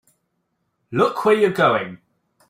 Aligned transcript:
Look 0.89 1.25
where 1.25 1.35
you're 1.35 1.51
going! 1.51 1.99